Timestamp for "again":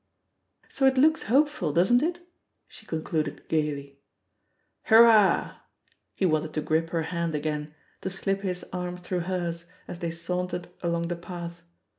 7.35-7.75